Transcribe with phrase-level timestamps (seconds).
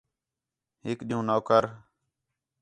[0.85, 1.63] ہِک ݙِین٘ہوں نوکر